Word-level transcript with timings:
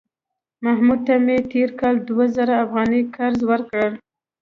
محمود 0.63 0.99
ته 1.07 1.15
مې 1.25 1.37
تېر 1.51 1.69
کال 1.79 1.95
دوه 2.07 2.25
زره 2.35 2.55
افغانۍ 2.65 3.01
قرض 3.15 3.39
ورکړ 3.49 3.89